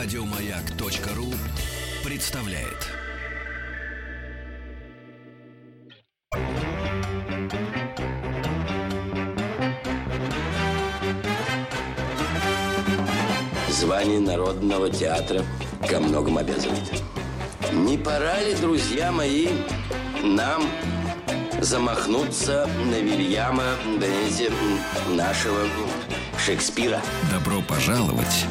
[0.00, 1.34] Радиомаяк.ру
[2.04, 2.86] представляет.
[13.70, 15.42] Звание Народного театра
[15.88, 17.02] ко многому обязывает.
[17.72, 19.48] Не пора ли, друзья мои,
[20.22, 20.62] нам
[21.60, 23.64] замахнуться на Вильяма,
[23.96, 24.52] знаете,
[25.08, 25.64] нашего
[26.48, 27.02] Шекспира?
[27.30, 28.46] Добро пожаловать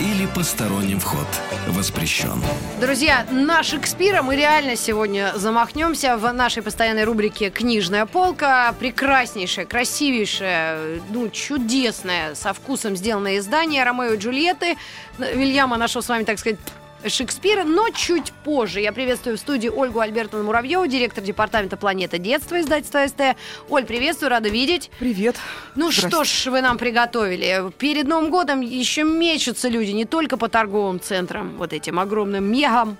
[0.00, 1.26] или посторонним вход
[1.68, 2.42] воспрещен.
[2.80, 8.74] Друзья, на Шекспира мы реально сегодня замахнемся в нашей постоянной рубрике «Книжная полка».
[8.80, 14.78] Прекраснейшее, красивейшее, ну, чудесное, со вкусом сделанное издание «Ромео и Джульетты».
[15.18, 16.58] Вильяма нашел с вами, так сказать,
[17.06, 18.80] Шекспира, но чуть позже.
[18.80, 23.36] Я приветствую в студии Ольгу Альбертовну Муравьеву, директор департамента «Планета детства» издательства СТ.
[23.68, 24.90] Оль, приветствую, рада видеть.
[24.98, 25.36] Привет.
[25.74, 27.72] Ну что ж вы нам приготовили.
[27.78, 32.96] Перед Новым годом еще мечутся люди не только по торговым центрам, вот этим огромным мегам,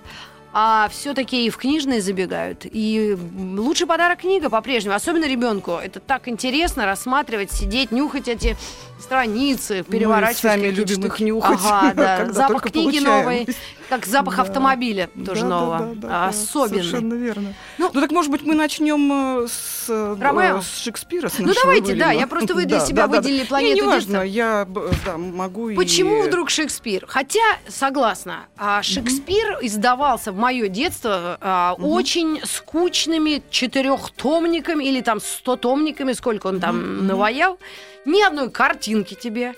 [0.54, 2.64] а все-таки и в книжные забегают.
[2.64, 3.16] И
[3.56, 5.72] лучший подарок книга по-прежнему, особенно ребенку.
[5.82, 8.56] Это так интересно рассматривать, сидеть, нюхать эти
[9.00, 10.42] страницы, переворачивать.
[10.44, 11.92] Мы сами любим их нюхать, Ага,
[12.26, 12.32] да.
[12.32, 13.04] Запах книги получаем.
[13.24, 13.46] новый,
[13.92, 14.42] как запах Да.
[14.42, 15.78] автомобиля тоже Да, да, нового.
[15.78, 16.82] да, да, да, Особенный.
[16.82, 17.54] Совершенно верно.
[17.78, 20.58] Ну, Ну, так, может быть, мы начнем э, с, э, Ромео?
[20.58, 22.14] э, с Шекспира, с Ну, давайте, да, Уильяма.
[22.14, 24.22] я просто вы для себя выделили Не, «Планету неважно, детства».
[24.22, 25.76] я б- да, могу и...
[25.76, 27.04] Почему вдруг Шекспир?
[27.06, 36.12] Хотя, согласна, а, Шекспир издавался в мое детство а, очень скучными четырехтомниками или там стотомниками,
[36.14, 37.58] сколько он там наваял.
[38.04, 39.54] Ни одной картинки тебе.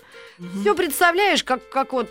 [0.61, 2.11] Все представляешь, как, как вот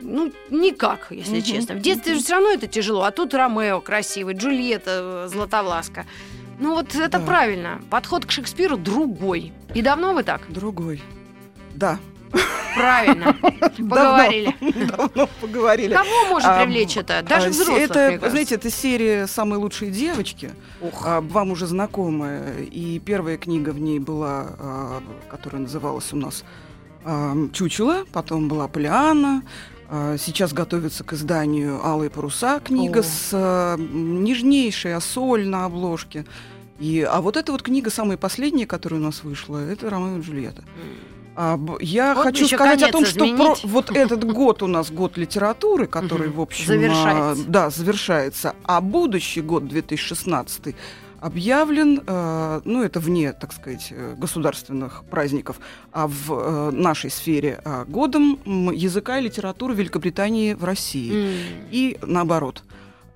[0.00, 1.42] ну, никак, если Мгм.
[1.44, 1.74] честно.
[1.74, 3.02] В детстве же все равно это тяжело.
[3.02, 6.06] А тут Ромео красивый, Джульетта э, Златовласка.
[6.60, 7.24] Ну вот это Да.
[7.24, 7.80] правильно.
[7.90, 9.52] Подход к Шекспиру другой.
[9.74, 10.42] И давно вы так?
[10.48, 11.02] Другой.
[11.74, 11.98] Да,
[12.74, 13.32] Правильно.
[13.78, 14.54] Поговорили.
[14.86, 15.94] давно поговорили.
[15.94, 17.22] Кого может А, привлечь это?
[17.22, 20.50] Даже А, взрослых, Это, знаете, это серия «Самые лучшие девочки».
[20.80, 21.02] Ух.
[21.04, 22.62] а, вам уже знакомая.
[22.70, 26.44] И первая книга в ней была, а, которая называлась у нас
[27.10, 29.42] а, «Чучело», потом была «Полианна»,
[29.90, 33.02] а, Сейчас готовится к изданию «Алые паруса» книга О.
[33.02, 36.26] с м, нежнейшей осоль на обложке.
[36.78, 40.20] И, а вот эта вот книга, самая последняя, которая у нас вышла, это «Ромео и
[40.20, 40.62] Джульетта».
[41.36, 45.16] А, я Вот хочу сказать о том, что про- вот этот год у нас год
[45.16, 47.42] литературы, который, в общем, Завершается.
[47.42, 50.74] а, да, завершается, а будущий год 2016
[51.20, 55.60] объявлен, э, ну это вне, так сказать, э, государственных праздников,
[55.92, 58.38] а в э, нашей сфере а, годом
[58.72, 61.66] языка и литературы Великобритании в России М.
[61.70, 62.62] и наоборот.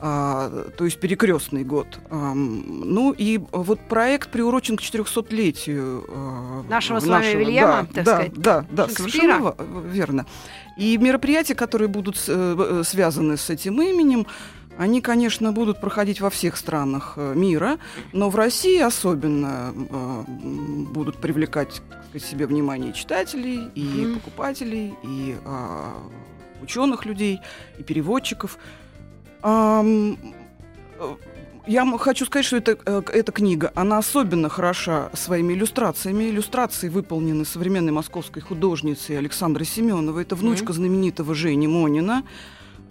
[0.04, 1.86] А, то есть перекрестный год.
[2.10, 8.04] Ам, ну и вот проект приурочен к 400-летию э, Нашего с вами Вильяма, да, так
[8.04, 10.26] да, сказать, Да, да, совершенно верно.
[10.76, 14.26] И мероприятия, которые будут связаны с этим именем,
[14.78, 17.78] они, конечно, будут проходить во всех странах э, мира,
[18.12, 20.24] но в России особенно э,
[20.92, 24.14] будут привлекать сказать, себе внимание читателей, и Мгм.
[24.20, 25.36] покупателей, и
[26.62, 27.40] ученых людей,
[27.78, 28.58] и переводчиков.
[29.42, 30.16] Ам,
[30.98, 31.14] э,
[31.66, 36.24] Я хочу сказать, что это, э, к- эта книга, она особенно хороша своими иллюстрациями.
[36.24, 40.22] Иллюстрации выполнены современной московской художницей Александрой Семеновой.
[40.22, 42.24] Это внучка знаменитого Жени Монина.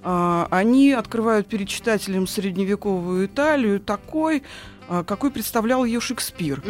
[0.03, 4.44] А, Они открывают перед читателем средневековую Италию такой,
[5.06, 6.62] какой представлял ее Шекспир.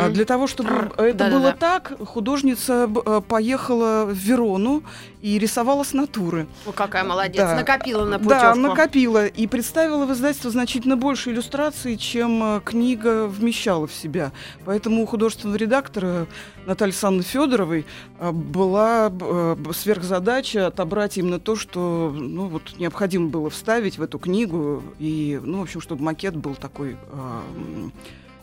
[0.00, 1.38] А Для того, чтобы Р- это да-да-да.
[1.38, 4.82] было так, художница э, поехала в Верону
[5.20, 6.46] и рисовала с натуры.
[6.66, 7.36] О, какая молодец.
[7.36, 7.54] Да.
[7.56, 8.58] Накопила на Да, путевку.
[8.68, 14.32] накопила и представила в издательство значительно больше иллюстраций, чем э, книга вмещала в себя.
[14.64, 16.26] Поэтому у художественного редактора
[16.66, 17.86] Натальи Александровны Федоровой
[18.18, 24.18] э, была э, сверхзадача отобрать именно то, что ну, вот, необходимо было вставить в эту
[24.18, 24.82] книгу.
[24.98, 27.40] И, ну, в общем, чтобы макет был такой э,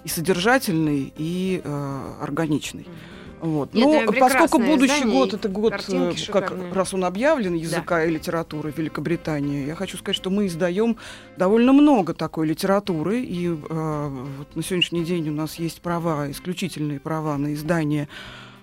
[0.03, 2.87] и содержательный, и э, органичный.
[3.41, 3.73] Вот.
[3.73, 5.77] Нет, Но поскольку будущий издание, год это год, э,
[6.11, 6.71] как шикарные.
[6.71, 10.95] раз он объявлен языка и литературы Великобритании, я хочу сказать, что мы издаем
[11.35, 17.01] довольно много такой литературы, и э, вот на сегодняшний день у нас есть права, исключительные
[17.01, 18.07] права на издание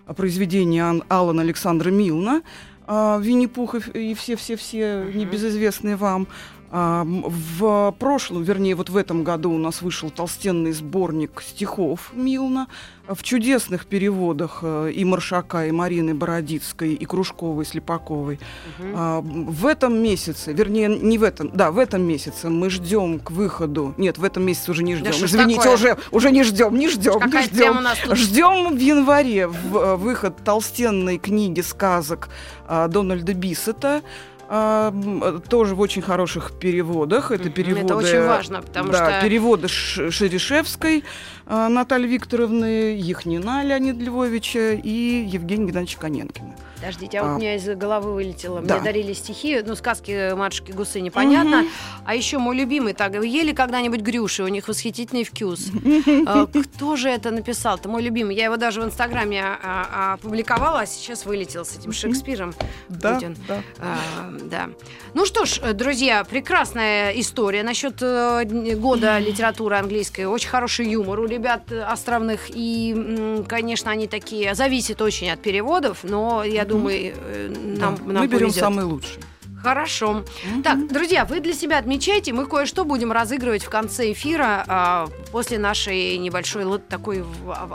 [0.06, 2.40] э, произведения Ан- Алана Александра Милна,
[2.86, 5.18] э, Винни-Пух и- все-все-все Мгм.
[5.18, 6.26] небезызвестные вам.
[6.72, 12.68] А, В прошлом, вернее, вот в этом году у нас вышел толстенный сборник стихов Милна
[13.08, 18.38] в чудесных переводах э, и Маршака, и Марины Бородицкой, и Кружковой, и Слепаковой.
[18.78, 23.32] М, В этом месяце, вернее, не в этом, да, в этом месяце мы ждем к
[23.32, 23.92] выходу.
[23.96, 25.12] Нет, в этом месяце уже не ждем.
[25.12, 25.74] ж Извините, такое?
[25.74, 27.78] уже, уже не ждем, не ждем, не ждем.
[28.04, 28.16] тут?
[28.16, 32.28] Ждем в январе в- э, выход толстенной книги сказок
[32.68, 34.02] а, Дональда Биссета а, м,
[34.50, 37.30] тоже в очень хороших переводах.
[37.30, 37.84] Это переводы...
[37.84, 39.26] Это очень важно, потому да, что...
[39.28, 41.04] переводы Шерешевской
[41.46, 46.56] а, Натальи Викторовны, Яхнина Леонида Львовича и Евгения Геннадьевича Коненкина.
[46.80, 48.60] Подождите, а вот А, у меня из головы вылетело.
[48.62, 48.76] да.
[48.76, 51.66] Мне дарили стихи, ну, сказки матушки Гусы, непонятно.
[52.06, 54.42] А еще мой любимый, так, вы ели когда-нибудь грюши?
[54.42, 55.68] У них восхитительный вкус.
[56.26, 57.76] А, Кто же это написал?
[57.76, 58.34] Это мой любимый.
[58.36, 62.54] Я его даже в Инстаграме а, а, опубликовала, а сейчас вылетел с этим Шекспиром.
[62.88, 63.36] Да, Путин.
[63.48, 63.62] да.
[63.78, 64.70] А, да.
[65.14, 68.44] Ну что ж, друзья, прекрасная история насчет э,
[68.76, 70.24] года литературы английской.
[70.24, 72.42] Очень хороший юмор у ребят островных.
[72.48, 74.54] И, конечно, они такие...
[74.54, 78.60] Зависит очень от переводов, но я думаю, э, нам, Да, нам Мы берем повезет.
[78.60, 79.18] самый лучший.
[79.62, 80.24] Хорошо.
[80.64, 82.32] Так, друзья, вы для себя отмечайте.
[82.32, 87.24] Мы кое-что будем разыгрывать в конце эфира а, после нашей небольшой такой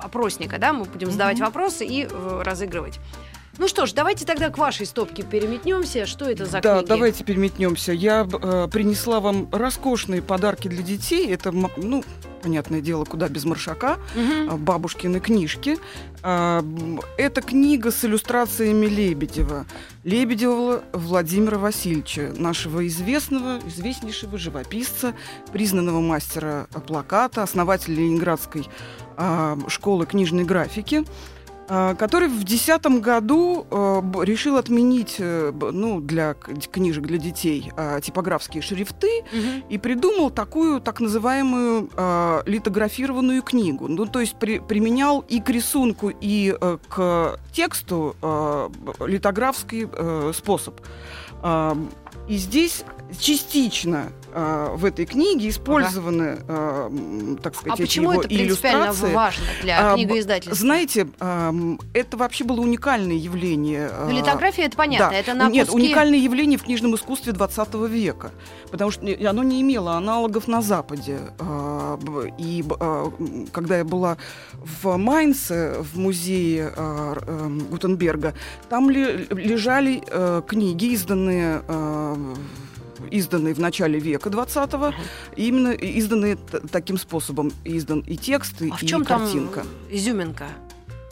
[0.02, 0.58] опросника.
[0.58, 0.74] Да?
[0.74, 3.00] Мы будем задавать вопросы и э, разыгрывать.
[3.58, 6.06] Ну что ж, давайте тогда к вашей стопке переметнемся.
[6.06, 6.90] Что это за да, книги?
[6.90, 7.94] давайте переметнемся.
[7.94, 11.32] Я э, принесла вам роскошные подарки для детей.
[11.32, 12.04] Это, ну,
[12.46, 13.98] понятное дело, куда без маршака.
[14.16, 15.80] А, бабушкины книжки.
[16.22, 16.64] А,
[17.18, 19.66] Это книга с иллюстрациями Лебедева.
[20.04, 25.16] Лебедева Владимира Васильевича, нашего известного, известнейшего живописца,
[25.52, 28.68] признанного мастера плаката, основателя Ленинградской
[29.18, 31.06] а, школы книжной графики
[31.68, 38.62] который в 2010 году э, решил отменить э, ну, для книжек для детей а, типографские
[38.62, 39.64] шрифты Мгм.
[39.70, 43.88] и придумал такую так называемую э, литографированную книгу.
[43.88, 48.16] Ну, то есть при- применял и к рисунку, и э, к тексту
[49.06, 49.88] литографский
[50.34, 50.80] способ.
[51.42, 51.78] А,
[52.28, 52.84] и здесь
[53.20, 58.30] частично э, в этой книге использованы, э, м, так А сказать, эти почему его это
[58.30, 59.14] принципиально иллюстрации.
[59.16, 60.56] важно для А, книгоиздательства?
[60.56, 63.90] Знаете, ам, это вообще было уникальное явление.
[64.06, 65.16] Ну, а, литография, это понятно, да.
[65.16, 68.32] это на Нет, куски- уникальное явление в книжном искусстве 20 века,
[68.72, 71.20] потому что не- оно не имело аналогов на Западе.
[71.40, 71.98] А,
[72.38, 73.12] И а,
[73.54, 74.18] когда я была
[74.82, 78.34] в Майнце, в музее а, эм, Гутенберга,
[78.70, 82.18] там ле- лежали э, книги, изданные а,
[83.12, 84.94] изданные в начале века 20-го,
[85.36, 86.38] именно изданные
[86.72, 87.52] таким способом.
[87.64, 89.64] Издан и текст, и, А в и чем там картинка.
[89.90, 90.48] изюминка?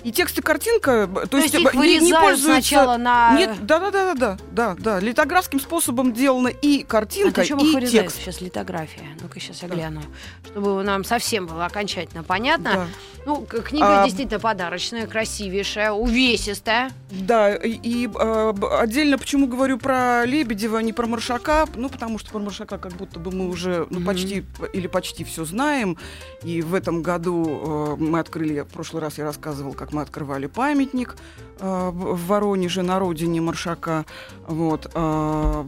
[0.03, 2.43] И текст и картинка, то, То есть есть, их не, не пользуются...
[2.69, 3.37] сначала на...
[3.37, 4.99] Нет, да, да, да, да, да, да.
[4.99, 8.17] Литографским способом сделана и А картинка, их и текст.
[8.17, 9.05] сейчас литография?
[9.21, 9.75] Ну-ка, сейчас я Да.
[9.75, 10.01] гляну.
[10.45, 12.73] Чтобы нам совсем было окончательно понятно.
[12.73, 12.87] Да.
[13.25, 16.91] Ну, книга А, действительно подарочная, красивейшая, увесистая.
[17.09, 22.19] Да, и, и, б- отдельно почему говорю про Лебедева, а не про Маршака, ну, потому
[22.19, 24.05] что про Маршака как будто бы мы уже ну, Мгм.
[24.07, 25.97] почти или почти все знаем.
[26.43, 30.47] И в этом году э, мы открыли, в прошлый раз я рассказывал, как мы открывали
[30.47, 31.15] памятник
[31.59, 34.05] э, в Воронеже на родине Маршака.
[34.47, 34.91] Вот.
[34.93, 35.65] а,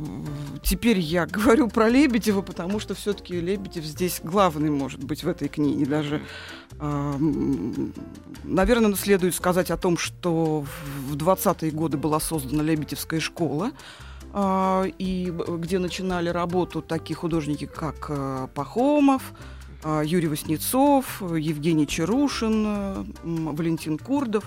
[0.63, 5.47] теперь я говорю про Лебедева, потому что все-таки Лебедев здесь главный, может быть, в этой
[5.47, 6.21] книге даже.
[8.43, 10.65] Наверное, следует сказать о том, что
[11.07, 13.71] в 20-е годы была создана Лебедевская школа,
[14.37, 19.31] а, и где начинали работу такие художники, как э, Пахомов,
[20.03, 24.45] Юрий Васнецов, Евгений Чарушин, Валентин Курдов.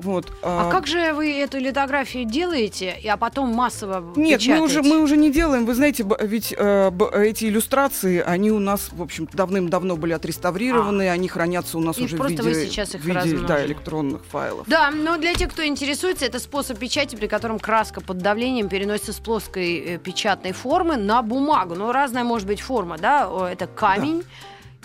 [0.00, 0.32] Вот.
[0.42, 4.88] А, как же вы эту литографию делаете, а потом массово Нет, мы уже, печатаете?
[4.88, 5.66] мы уже не делаем.
[5.66, 11.28] Вы знаете, ведь э, эти иллюстрации, они у нас, в общем, давным-давно были отреставрированы, они
[11.28, 12.00] хранятся у нас А.
[12.00, 13.46] И уже просто в вы виде, сейчас их в виде, размножили.
[13.46, 14.66] да, электронных файлов.
[14.66, 19.12] Да, но для тех, кто интересуется, это способ печати, при котором краска под давлением переносится
[19.12, 21.74] с плоской э, печатной формы на бумагу.
[21.76, 23.30] Ну, разная может быть форма, да?
[23.50, 24.24] Это камень.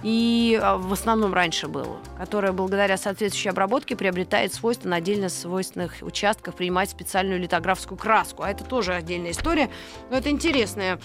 [0.03, 5.95] И а, в основном раньше был, которая благодаря соответствующей обработке приобретает свойства на отдельно свойственных
[6.01, 8.43] участках принимать специальную литографскую краску.
[8.43, 9.69] А это тоже отдельная история.
[10.09, 10.99] Но это интересная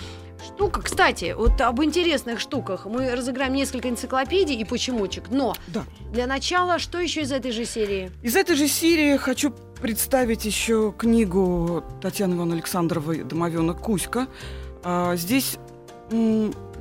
[0.45, 0.83] штука.
[0.83, 5.25] Кстати, вот об интересных штуках мы разыграем несколько энциклопедий и почемучек.
[5.31, 5.85] Но Да.
[6.13, 8.11] для начала, что еще из этой же серии?
[8.23, 14.29] Из этой же серии хочу представить еще книгу Татьяны Ивановны Александровой «Домовенок Кузька».
[14.83, 15.57] А, здесь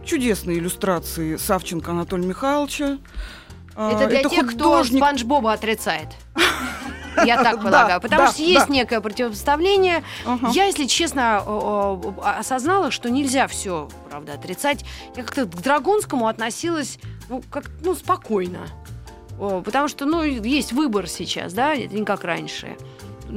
[0.06, 2.98] чудесные иллюстрации Савченко Анатолия Михайловича.
[3.76, 4.56] А, Это для тех, художник.
[4.56, 6.10] кто Спанч Боба отрицает.
[7.26, 8.02] Я так Да, полагаю.
[8.02, 8.74] Потому да, что есть да.
[8.74, 10.04] некое противопоставление.
[10.52, 14.86] Я, если честно, осознала, что нельзя все, правда, отрицать.
[15.16, 18.68] Я как-то к Драгунскому относилась, ну, как, ну, спокойно.
[19.40, 22.78] Потому что, ну, есть выбор сейчас, да, это не как раньше.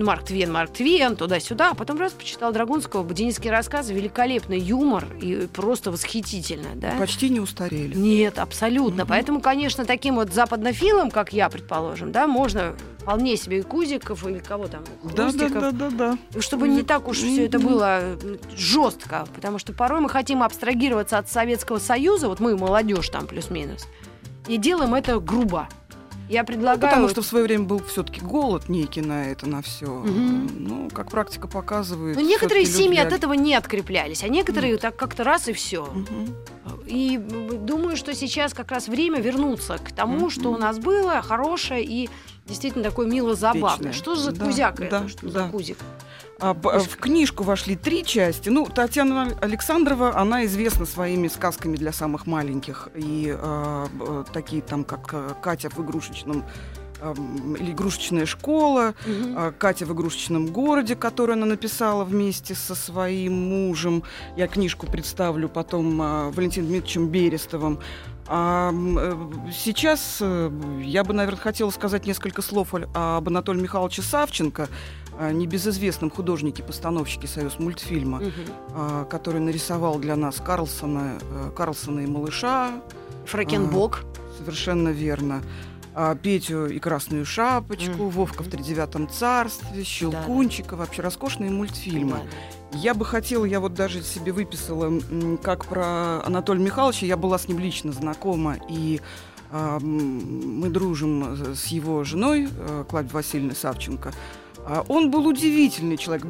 [0.04, 1.70] Марк Твен, Марк Твен, туда-сюда.
[1.70, 6.92] А потом раз почитал Драгунского, бодинские рассказы, великолепный юмор и просто восхитительно, да.
[6.98, 7.94] Почти не устарели.
[7.96, 9.04] Нет, абсолютно.
[9.04, 9.08] Мгм.
[9.08, 14.38] Поэтому, конечно, таким вот западнофилам, как я, предположим, да, можно вполне себе и Кузиков, или
[14.40, 14.82] кого там,
[15.14, 16.18] Да, да, да, да, да.
[16.40, 18.18] Чтобы не так уж все это было
[18.56, 23.86] жестко, потому что порой мы хотим абстрагироваться от Советского Союза, вот мы, молодежь там плюс-минус,
[24.48, 25.68] и делаем это грубо.
[26.28, 26.80] Я предлагаю...
[26.80, 29.86] Ну, Потому что в свое время был все-таки голод некий на это, на все.
[29.86, 30.48] Мгм.
[30.58, 32.16] Ну, как практика показывает.
[32.16, 35.52] Но Ну, некоторые семьи люди от этого не откреплялись, а некоторые так как-то раз и
[35.52, 35.86] все.
[35.86, 36.34] Мгм.
[36.86, 40.30] И думаю, что сейчас как раз время вернуться к тому, Мгм.
[40.30, 42.08] что у нас было хорошее и
[42.46, 43.92] действительно такое мило-забавное.
[43.92, 45.00] Что за Да, кузяк это?
[45.02, 45.44] да, Что да.
[45.44, 45.78] за кузик?
[46.38, 48.50] А, в книжку вошли три части.
[48.50, 52.88] Ну, Татьяна Александрова, она известна своими сказками для самых маленьких.
[52.94, 56.44] И б- такие там, как а, Катя в игрушечном
[57.00, 58.94] ам, или игрушечная школа,
[59.34, 64.02] а, Катя в игрушечном городе, которую она написала вместе со своим мужем.
[64.36, 67.80] Я книжку представлю потом а, Валентином Дмитриевичем Берестовым.
[68.28, 70.50] А, э, сейчас э,
[70.82, 74.68] я бы, наверное, хотела сказать несколько слов об Анатолии Михайловиче Савченко,
[75.18, 78.22] а, небезызвестном художнике-постановщике Союз мультфильма,
[78.74, 82.72] а, который нарисовал для нас Карлсона, э, Карлсона и малыша.
[83.24, 84.04] Фрекенбок.
[84.38, 85.42] Совершенно верно.
[85.94, 88.08] А, Петю и Красную Шапочку, Мгм.
[88.10, 92.16] Вовка в тридевятом царстве, Щелкунчика, вообще роскошные мультфильмы.
[92.16, 92.22] Да.
[92.72, 94.92] Я бы хотела, я вот даже себе выписала,
[95.42, 99.00] как про Анатолия Михайловича, я была с ним лично знакома, и
[99.52, 104.12] м, мы дружим с его женой, э, Клавдией Васильевной Савченко.
[104.68, 106.26] А, Он был удивительный человек,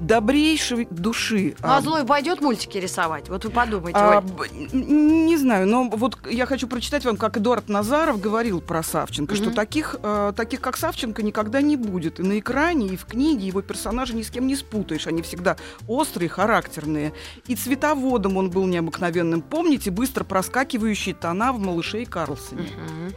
[0.00, 1.54] добрейшей души.
[1.60, 3.28] Ну, а А, злой пойдет мультики рисовать?
[3.28, 4.48] Вот вы подумайте, а, Оль.
[4.72, 9.46] не знаю, но вот я хочу прочитать вам, как Эдуард Назаров говорил про Савченко, что
[9.46, 9.54] Мгм.
[9.54, 12.20] таких, э, таких, как Савченко, никогда не будет.
[12.20, 15.06] И на экране, и в книге его персонажи ни с кем не спутаешь.
[15.06, 15.56] Они всегда
[15.86, 17.12] острые, характерные.
[17.46, 19.40] И цветоводом он был необыкновенным.
[19.42, 22.62] Помните быстро проскакивающие тона в «Малыше и Карлсоне»?
[22.62, 23.14] Мгм.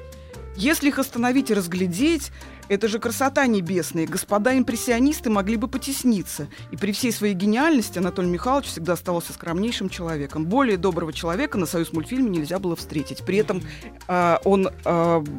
[0.55, 2.31] Если их остановить и разглядеть,
[2.67, 4.05] это же красота небесная.
[4.05, 6.47] Господа импрессионисты могли бы потесниться.
[6.71, 10.45] И при всей своей гениальности Анатолий Михайлович всегда оставался скромнейшим человеком.
[10.45, 13.23] Более доброго человека на союз мультфильме нельзя было встретить.
[13.25, 13.61] При этом
[14.07, 15.29] а, он, а, б-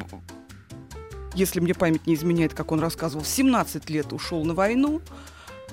[1.35, 5.01] если мне память не изменяет, как он рассказывал, в 17 лет ушел на войну.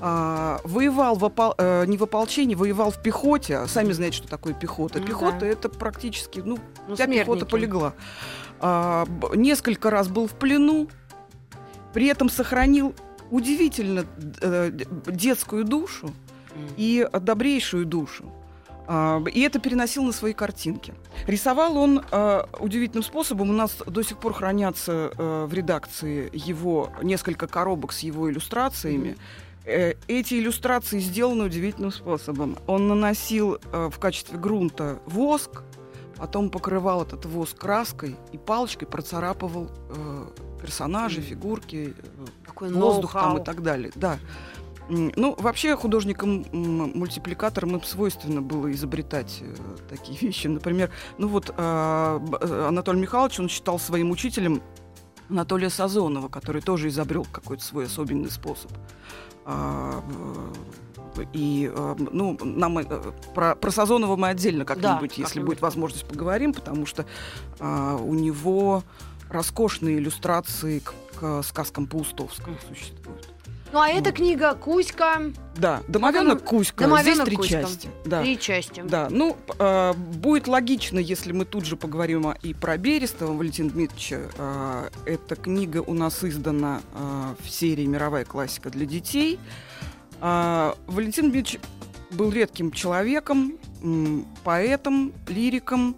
[0.02, 3.58] а, воевал в опол- э, не в ополчении, воевал в пехоте.
[3.58, 4.98] А Сами знаете, что такое пехота.
[4.98, 5.46] Ну пехота да.
[5.46, 7.50] это практически, ну, Ну, Вся пехота смертники.
[7.50, 7.92] полегла.
[8.60, 10.88] А, несколько раз был в плену,
[11.92, 12.94] при этом сохранил
[13.30, 14.04] удивительно
[14.40, 14.70] э,
[15.06, 16.12] детскую душу
[16.76, 18.24] и добрейшую душу.
[18.86, 20.94] А, И это переносил на свои картинки.
[21.26, 23.50] Рисовал он а, удивительным способом.
[23.50, 29.16] У нас до сих пор хранятся э, в редакции его несколько коробок с его иллюстрациями.
[29.64, 32.58] Э, Эти иллюстрации сделаны удивительным способом.
[32.66, 35.62] Он наносил в качестве грунта воск,
[36.20, 40.26] потом покрывал этот воск краской и палочкой процарапывал э,
[40.60, 41.28] персонажей, Мгм.
[41.28, 43.90] фигурки, э, Какой воздух там и так далее.
[43.94, 44.18] Да.
[44.90, 49.54] Ну, вообще художникам-мультипликаторам им свойственно было изобретать э,
[49.88, 50.48] такие вещи.
[50.48, 54.60] Например, ну вот Б- э, Анатолий Михайлович, он считал своим учителем
[55.30, 58.70] Анатолия Сазонова, который тоже изобрел какой-то свой особенный способ.
[59.44, 60.02] А,
[61.32, 62.84] и, э, ну, нам э,
[63.34, 65.46] про, про Сазонова мы отдельно как-нибудь, если как-нибудь.
[65.46, 67.04] будет возможность, поговорим, потому что
[67.58, 68.82] а, у него
[69.28, 73.28] роскошные иллюстрации к, к сказкам Паустовского существуют.
[73.72, 76.84] Ну, а эта книга «Кузька», Да, домовенок Кузька.
[76.84, 77.62] «Домовенок Здесь три Кузька».
[77.62, 77.88] части.
[78.04, 78.22] Да.
[78.22, 78.82] три части.
[78.84, 83.70] Да, ну, э, будет логично, если мы тут же поговорим о- и про Берестова Валентина
[83.70, 84.30] Дмитриевича.
[84.38, 89.38] Э, эта книга у нас издана э, в серии «Мировая классика для детей».
[90.22, 91.60] А, Валентин Дмитриевич
[92.10, 95.96] был редким человеком, м, поэтом, лириком,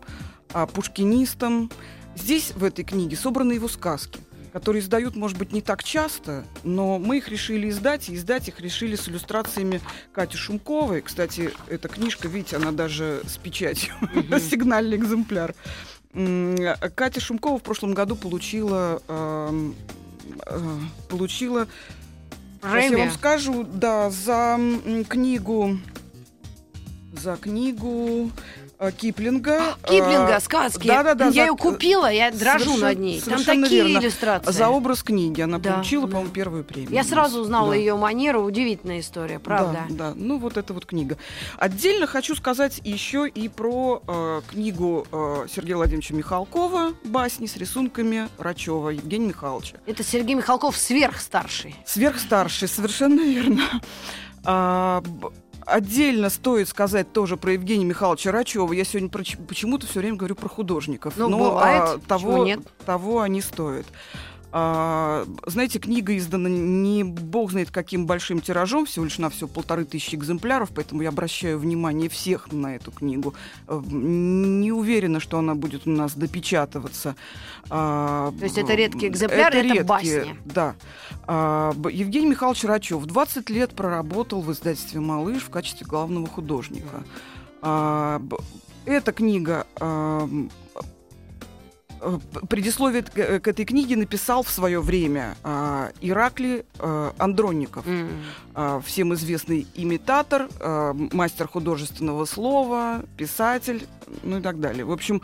[0.52, 1.70] а, пушкинистом.
[2.14, 4.20] Здесь, в этой книге, собраны его сказки
[4.52, 8.61] которые издают, может быть, не так часто, но мы их решили издать, и издать их
[8.61, 9.80] решили с иллюстрациями
[10.12, 11.00] Кати Шумковой.
[11.00, 13.94] Кстати, эта книжка, видите, она даже с печатью,
[14.40, 15.54] сигнальный экземпляр.
[16.12, 19.75] Катя Шумкова в прошлом году получила, эм,
[20.44, 20.78] э,
[21.09, 21.66] получила,
[22.61, 24.61] сейчас я вам скажу, да, за
[25.09, 25.78] книгу,
[27.14, 28.30] за книгу
[28.82, 29.76] э, Киплинга.
[29.84, 30.86] Киплинга, э, сказки.
[30.86, 33.20] да-да-да, Я за- ее купила, я дрожу над ней.
[33.20, 33.98] Там такие верно.
[33.98, 34.50] иллюстрации.
[34.52, 36.12] За образ книги она Да, получила, да.
[36.12, 36.92] по-моему, первую премию.
[36.92, 37.76] Я сразу узнала Да.
[37.76, 39.84] ее манеру, удивительная история, правда.
[39.88, 41.16] Да, да, ну вот эта вот книга.
[41.58, 48.28] Отдельно хочу сказать еще и про э, книгу э, Сергея Владимировича Михалкова «Басни с рисунками
[48.38, 49.76] Рачева» Евгения Михайловича.
[49.86, 51.74] Это Сергей Михалков сверхстарший.
[51.86, 53.62] Сверхстарший, совершенно верно.
[55.66, 58.73] Отдельно стоит сказать тоже про Евгения Михайловича Рачева.
[58.73, 61.14] Я сегодня проч- почему-то все время говорю про художников.
[61.16, 62.61] Ну, но бывает, а, того, нет?
[62.85, 63.87] того они стоят.
[64.54, 69.87] А, знаете, книга издана не бог знает каким большим тиражом, всего лишь на все полторы
[69.87, 73.35] тысячи экземпляров, поэтому я обращаю внимание всех на эту книгу.
[73.66, 77.16] Э, Не уверена, что она будет у нас допечатываться.
[77.71, 80.37] А, То есть это редкие экземпляры, это редкие, басни.
[80.44, 80.75] Да.
[81.26, 87.04] А, Евгений Михайлович Рачев 20 лет проработал в издательстве «Малыш» в качестве главного художника.
[88.85, 89.66] Эта книга
[92.49, 97.85] Предисловие к э, к этой книге написал в свое время а, Иракли а, Андронников,
[98.54, 103.87] а, всем известный имитатор, а, мастер художественного слова, писатель,
[104.23, 104.85] ну и так далее.
[104.85, 105.23] В общем,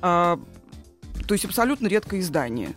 [0.00, 0.38] то
[1.30, 2.70] есть абсолютно редкое издание.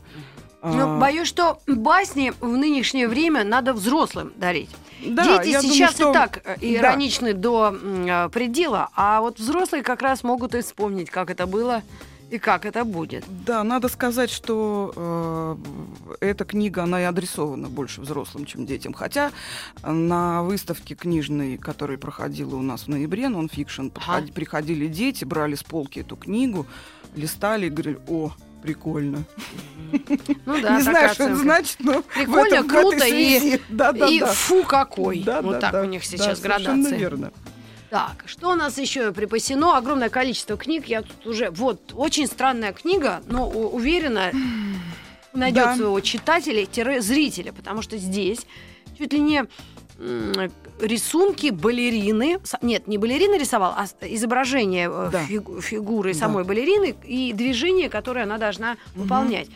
[0.62, 4.70] А, боюсь, что басни в нынешнее время надо взрослым дарить.
[5.06, 6.66] да, Дети я думаю, сейчас что- и так э, Да.
[6.66, 11.82] ироничны до э, предела, а вот взрослые как раз могут и вспомнить, как это было
[12.34, 13.24] и как это будет.
[13.46, 14.92] Да, надо сказать, что
[16.20, 18.94] э, эта книга, она и адресована больше взрослым, чем детям.
[18.94, 19.32] Хотя
[19.84, 24.26] на выставке книжной, которая проходила у нас в ноябре, нонфикшн, Ага.
[24.34, 26.66] приходили дети, брали с полки эту книгу,
[27.16, 28.32] листали и говорили, о,
[28.64, 29.26] прикольно.
[29.92, 33.60] Ну да, Не знаю, что это значит, но в Прикольно, в круто и-.
[33.70, 34.26] Да, да, да.
[34.34, 35.20] фу какой.
[35.20, 35.82] Да, вот да, так да.
[35.82, 36.98] у них Да, сейчас совершенно градация.
[36.98, 37.32] верно.
[37.94, 39.78] Так, что у нас еще припасено?
[39.78, 40.88] Огромное количество книг.
[40.88, 41.52] Я тут уже...
[41.52, 44.32] Вот, очень странная книга, но уверена,
[45.32, 45.76] найдет Да.
[45.76, 48.48] своего читателя-зрителя, потому что здесь
[48.98, 49.46] чуть ли не
[50.82, 52.40] рисунки балерины.
[52.64, 55.24] Нет, не балерина рисовал, а изображение э, Да.
[55.28, 56.20] фигу- фигуры Да.
[56.20, 59.50] самой балерины и движение, которое она должна выполнять.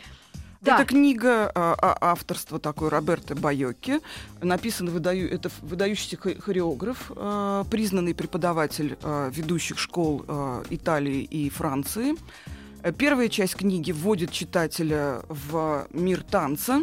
[0.60, 0.74] Да.
[0.76, 4.00] Это книга а, а, авторства такой Роберто Байоки.
[4.42, 11.48] Написан выдаю, это выдающийся хо- хореограф, а, признанный преподаватель а, ведущих школ а, Италии и
[11.50, 12.16] Франции.
[12.96, 16.82] Первая часть книги вводит читателя в мир танца,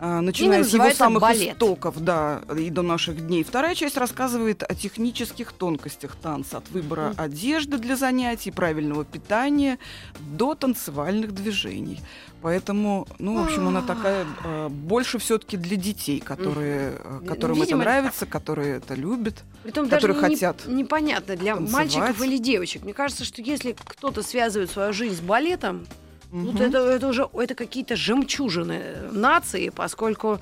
[0.00, 1.54] начиная с его самых балет.
[1.54, 3.44] истоков, да, и до наших дней.
[3.44, 7.20] Вторая часть рассказывает о технических тонкостях танца, от выбора Мгм.
[7.20, 9.78] одежды для занятий, правильного питания
[10.20, 12.00] до танцевальных движений.
[12.40, 17.26] Поэтому, ну, в общем, она такая э, больше все-таки для детей, которые, Мгм.
[17.26, 19.44] которым Видимо, это нравится, которые это любят.
[19.62, 21.94] Притом которые даже не- хотят непонятно для танцевать.
[21.94, 22.82] мальчиков или девочек.
[22.82, 25.86] Мне кажется, что если кто-то связывает свою жизнь с балетом,
[26.32, 30.40] Вот это, это уже это какие-то жемчужины э, нации, поскольку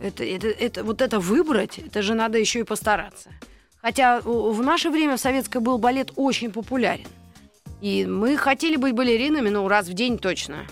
[0.00, 3.30] это, это, это, вот это выбрать, это же надо еще и постараться.
[3.82, 7.08] Хотя в наше время в советское был балет очень популярен.
[7.80, 10.66] И мы хотели быть балеринами, ну, раз в день точно.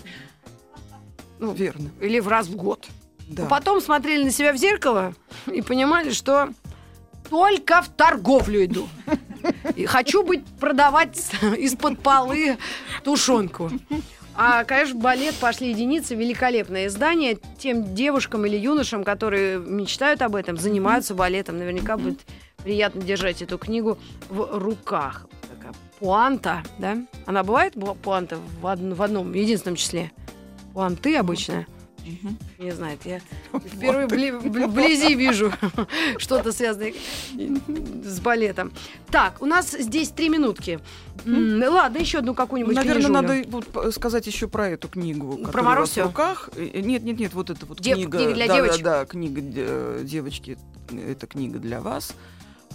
[1.39, 1.91] Ну, Верно.
[1.99, 2.87] или в раз в год.
[3.27, 3.45] Да.
[3.45, 5.13] А Потом смотрели на себя в зеркало
[5.51, 6.49] и понимали, что
[7.29, 8.87] только в торговлю иду.
[9.75, 11.17] И хочу быть продавать
[11.57, 12.57] из-под полы
[13.03, 13.69] тушенку.
[14.35, 17.37] А, конечно, балет «Пошли единицы»– великолепное издание.
[17.57, 22.21] Тем девушкам или юношам, которые мечтают об этом, занимаются балетом, наверняка будет
[22.63, 23.97] приятно держать эту книгу
[24.29, 25.27] в руках.
[25.55, 26.97] Такая пуанта, да?
[27.25, 30.11] Она бывает, пуанта, в, од- в одном, единственном числе?
[30.73, 31.67] Пуанты обычно?
[32.05, 32.37] Мгм.
[32.59, 33.19] Не знаю, я
[33.65, 35.53] впервые вбли- вбли- вблизи вижу
[36.17, 36.93] что-то связанное
[38.03, 38.71] с балетом.
[39.09, 40.79] Так, у нас здесь три минутки.
[41.25, 45.95] Ладно, еще одну какую-нибудь Наверное, надо вот п- сказать еще про эту книгу, Про вас
[45.95, 46.49] в руках.
[46.55, 48.17] Э, Нет, нет, нет, вот эта вот Дев- книга.
[48.17, 48.83] книга для да, девочек?
[48.83, 50.57] Да, да, книга э, девочки.
[50.91, 52.13] Это книга для вас.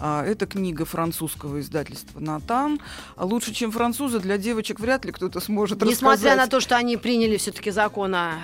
[0.01, 2.81] А, это книга французского издательства Натан.
[3.17, 6.51] А лучше, чем французы, для девочек вряд ли кто-то сможет Несмотря на рассказать.
[6.51, 8.35] то, что они приняли все-таки закон о,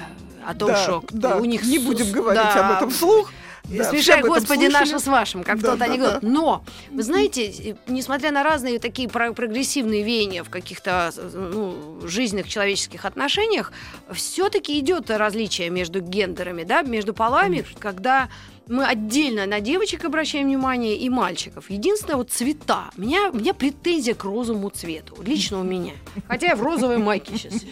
[0.47, 3.31] о том, да, что да, у них не будем говорить да, об этом вслух.
[3.65, 6.13] Да, Смешай, Господи, наше с вашим, как Да, кто-то да, анекдот.
[6.21, 6.29] да.
[6.29, 13.07] Но, вы знаете, несмотря на разные такие про- прогрессивные веяния в каких-то ну, жизненных человеческих
[13.07, 13.73] отношениях,
[14.13, 18.29] все-таки идет различие между гендерами, да, между полами, когда
[18.69, 21.71] мы отдельно на девочек обращаем внимание и мальчиков.
[21.71, 22.91] Единственное, вот цвета.
[22.97, 25.17] У меня, у меня претензия к розовому цвету.
[25.23, 25.93] Лично у меня.
[26.29, 27.63] Хотя я в розовой майке сейчас.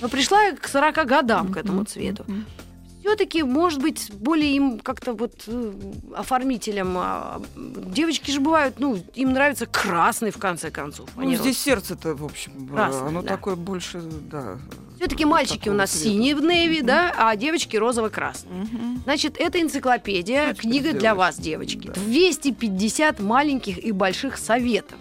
[0.00, 2.24] Но пришла я к 40 годам к этому цвету
[3.02, 5.72] все-таки, может быть, более им как-то вот э,
[6.14, 6.94] оформителем.
[6.96, 11.08] а, Девочки же бывают, ну, им нравится красный, в конце концов.
[11.16, 13.28] Ну, здесь сердце-то, в общем, э, Красное, оно да.
[13.28, 14.58] такое больше, да.
[15.02, 16.04] Все-таки мальчики у нас цвета.
[16.10, 18.66] синие в Неви, да, а девочки розово-красные.
[19.02, 21.88] Значит, это энциклопедия, Что книга для вас, девочки.
[21.88, 21.94] Да.
[21.94, 24.98] 250 маленьких и больших советов.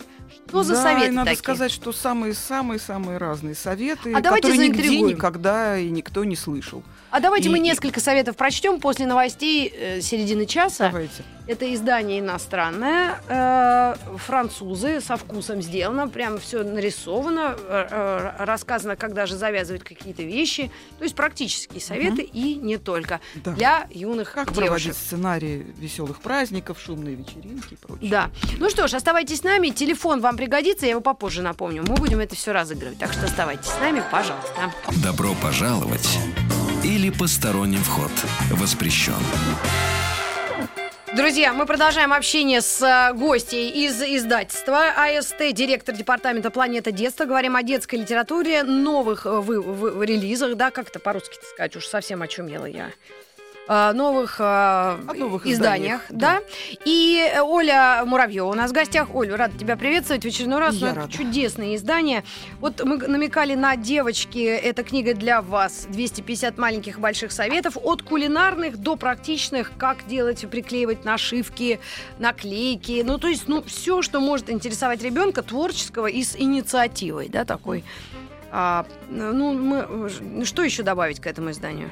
[0.52, 1.40] Ну, за да, советы и надо такие.
[1.40, 6.84] сказать, что самые-самые-самые разные советы, А которые нигде никогда и никто не слышал.
[7.10, 10.88] А давайте И- мы и- несколько советов прочтем после новостей э, середины часа.
[10.88, 11.24] Давайте.
[11.52, 19.14] Это издание иностранное, э, французы, со вкусом сделано, прям все нарисовано, э, э, рассказано, как
[19.14, 20.72] даже завязывать какие-то вещи.
[20.98, 23.52] То есть практические советы и не только Да.
[23.52, 24.64] для юных Как девушек.
[24.66, 28.10] проводить сценарии веселых праздников, шумные вечеринки и прочее.
[28.10, 28.30] Да.
[28.58, 29.72] Ну что ж, оставайтесь с нами.
[29.72, 31.84] Телефон вам пригодится, я его попозже напомню.
[31.86, 32.98] Мы будем это все разыгрывать.
[32.98, 34.72] Так что оставайтесь с нами, пожалуйста.
[35.04, 36.18] Добро пожаловать
[36.86, 38.12] или посторонним вход
[38.52, 39.12] воспрещен.
[41.16, 47.26] Друзья, мы продолжаем общение с э, гостьей из издательства АСТ, директор департамента «Планета детства».
[47.26, 51.86] Говорим о детской литературе, новых э, вы- вы- релизах, да, как это по-русски сказать, уж
[51.88, 52.92] совсем очумела я.
[53.68, 56.42] Э, новых, э, новых изданиях, изданиях, да.
[56.84, 59.14] И э, Оля Муравьева у нас в гостях.
[59.14, 60.76] Оля, рада тебя приветствовать в очередной раз.
[60.76, 61.12] Я рада.
[61.12, 62.24] чудесное издание.
[62.60, 64.40] Вот мы намекали на девочки.
[64.40, 65.86] Эта книга для вас.
[65.90, 67.78] 250 маленьких и больших советов.
[67.82, 69.72] От кулинарных до практичных.
[69.78, 71.80] Как делать приклеивать нашивки,
[72.18, 73.04] наклейки.
[73.06, 77.84] Ну, то есть, ну, все, что может интересовать ребенка творческого и с инициативой, да, такой.
[78.52, 81.90] А, ну, мы, что еще добавить к этому изданию?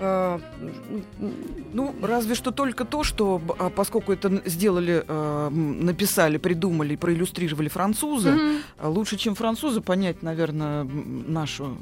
[0.00, 0.38] Э,
[1.74, 8.34] Ну, разве что только то, что а, поскольку это сделали, м, написали, придумали, проиллюстрировали французы,
[8.78, 11.78] а лучше, чем французы, понять, наверное, нашу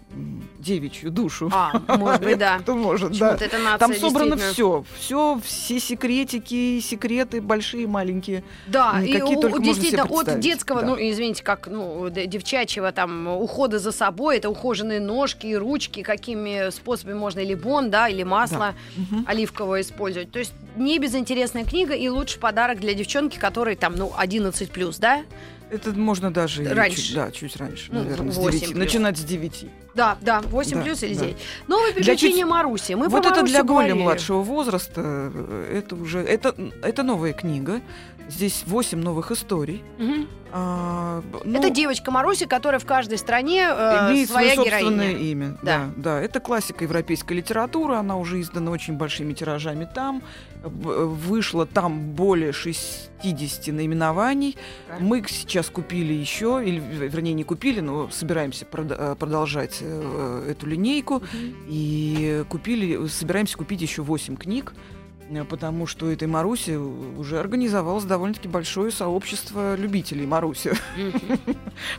[0.58, 1.50] девичью душу.
[1.52, 2.58] А, может быть, да.
[2.60, 3.32] Кто может, да.
[3.32, 8.44] Нация Там собрано все, все, все секретики, секреты большие, маленькие.
[8.68, 10.86] Да, и у- действительно от детского, да.
[10.88, 16.70] ну извините, как ну девчачьего там ухода за собой, это ухоженные ножки и ручки, какими
[16.70, 19.24] способами можно или бон, да, или масло Мгм.
[19.28, 20.30] оливковое использовать.
[20.30, 24.98] То есть не безинтересная книга и лучший подарок для девчонки, которой там ну 11 плюс,
[24.98, 25.22] да?
[25.70, 27.00] Это можно даже Раньше.
[27.00, 28.72] чуть, да, чуть раньше, Ну, наверное, с 8 9.
[28.72, 28.78] плюс.
[28.78, 29.66] Начинать с 9.
[29.94, 31.20] Да, да, 8 Да, плюс или да.
[31.26, 31.36] 9.
[31.68, 32.92] Новые Для приключения чуть- Маруси.
[32.94, 34.02] Мы вот это для более говорили.
[34.02, 35.00] младшего возраста.
[35.32, 37.80] э, Это уже это, это новая книга.
[38.28, 39.82] Здесь 8 новых историй.
[39.98, 40.28] Мгм.
[40.52, 45.30] А, ну, это девочка Маруси, которая в каждой стране э, имеет своя свое собственное героиня.
[45.30, 45.48] имя.
[45.62, 45.78] Да.
[45.78, 45.90] Да.
[45.96, 47.94] да, Это классика европейской литературы.
[47.96, 50.22] Она уже издана очень большими тиражами там.
[50.64, 54.56] Б- Вышло там более 60 наименований.
[54.88, 55.00] Так.
[55.00, 60.66] Мы сейчас купили еще, или вернее не купили, но собираемся прода- э, продолжать э, эту
[60.66, 61.22] линейку.
[61.68, 64.99] И купили, собираемся купить еще 8 книг, э,
[65.48, 70.72] потому что этой Маруси уже организовалось довольно-таки большое сообщество любителей Маруси.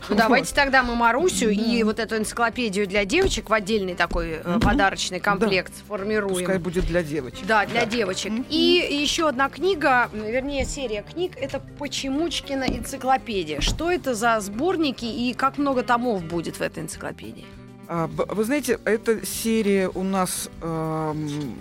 [0.08, 4.60] Ну, давайте тогда мы Марусю и вот эту энциклопедию для девочек в отдельный такой э,
[4.60, 6.36] подарочный комплект сформируем.
[6.36, 7.44] Пускай будет для девочек.
[7.46, 8.32] Да, для девочек.
[8.48, 13.60] И еще одна книга, вернее, серия книг, это Почемучкина энциклопедия.
[13.60, 17.46] Что это за сборники и как много томов будет в этой энциклопедии?
[17.88, 21.56] А, Вы знаете, эта серия у нас эм,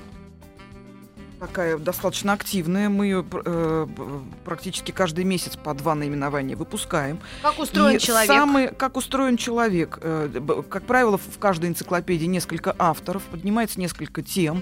[1.42, 2.88] такая достаточно активная.
[2.88, 3.88] Мы ее э,
[4.46, 7.20] практически каждый месяц по два наименования выпускаем.
[7.42, 8.28] Как устроен И человек?
[8.28, 9.98] самый- как устроен человек?
[10.04, 10.30] Э,
[10.70, 14.62] Как правило, в каждой энциклопедии несколько авторов, поднимается несколько тем.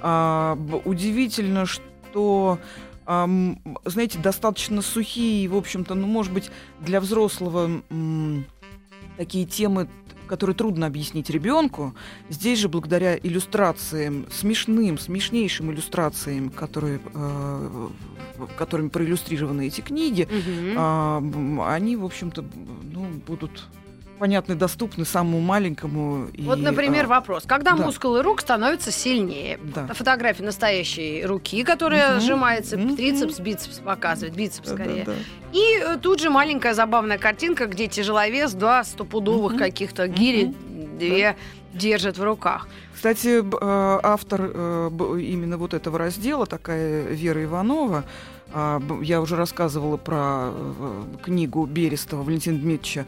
[0.00, 2.58] А, б- удивительно, что
[3.04, 7.82] ам, знаете, достаточно сухие, в общем-то, ну, может быть, для взрослого
[9.16, 9.88] такие темы,
[10.32, 11.94] которые трудно объяснить ребенку.
[12.30, 17.88] Здесь же, благодаря иллюстрациям, смешным, смешнейшим иллюстрациям, которые, э,
[18.56, 20.26] которыми проиллюстрированы эти книги,
[20.74, 22.46] а, м, они, в общем-то,
[22.94, 23.68] ну, будут
[24.18, 26.26] понятны, доступны самому маленькому.
[26.32, 27.44] и, Вот, например, а, вопрос.
[27.46, 27.84] Когда да.
[27.84, 29.58] мускулы рук становятся сильнее?
[29.74, 29.86] Да.
[29.94, 32.20] Фотография настоящей руки, которая Мгм.
[32.20, 32.96] сжимается, Мгм.
[32.96, 35.04] трицепс, бицепс показывает, бицепс да, да, скорее.
[35.04, 35.12] да.
[35.52, 39.58] И э, тут же маленькая забавная картинка, где тяжеловес, два стопудовых Мгм.
[39.58, 40.54] каких-то гири,
[40.98, 41.36] две
[41.74, 42.68] держит в руках.
[42.94, 48.04] Кстати, э, автор э, именно вот этого раздела, такая Вера Иванова,
[48.54, 53.06] а, я уже рассказывала про э, книгу Берестова Валентина Дмитриевича.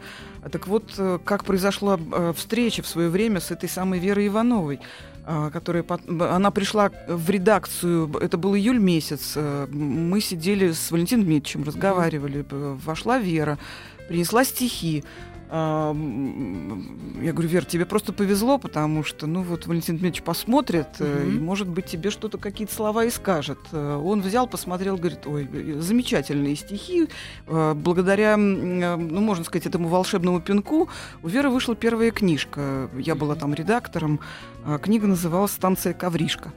[0.51, 1.99] Так вот, как произошла
[2.35, 4.79] встреча в свое время с этой самой Верой Ивановой,
[5.25, 9.37] а, которая она пришла в редакцию, это был июль месяц,
[9.69, 13.57] мы сидели с Валентином Дмитриевичем, разговаривали, вошла Вера,
[14.07, 15.03] принесла стихи,
[15.49, 21.29] Я говорю, Вер, тебе просто повезло, потому что, ну вот, Валентин Дмитриевич посмотрит, Мгм.
[21.37, 23.59] и, может быть, тебе что-то, какие-то слова и скажет.
[23.71, 25.47] Э, Он взял, посмотрел, говорит, ой,
[25.79, 27.07] замечательные стихи.
[27.47, 30.89] Э, Благодаря, ну, можно сказать, этому волшебному пинку
[31.23, 32.89] у Веры вышла первая книжка.
[32.97, 34.19] Я была там редактором.
[34.67, 36.51] А Книга называлась «Станция Ковришка».